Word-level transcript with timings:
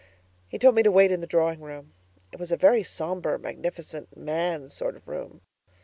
He 0.47 0.57
told 0.57 0.73
me 0.73 0.81
to 0.81 0.89
wait 0.91 1.11
in 1.11 1.21
the 1.21 1.27
drawing 1.27 1.61
room. 1.61 1.93
It 2.33 2.39
was 2.39 2.51
a 2.51 2.57
very 2.57 2.81
sombre, 2.81 3.37
magnificent, 3.37 4.17
man's 4.17 4.73
sort 4.73 4.95
of 4.95 5.07
room. 5.07 5.41